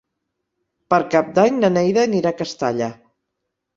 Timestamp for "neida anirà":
1.75-2.33